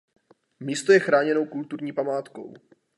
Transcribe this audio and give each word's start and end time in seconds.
Místo 0.59 0.91
je 0.91 0.99
chráněnou 0.99 1.45
kulturní 1.45 1.93
památkou. 1.93 2.53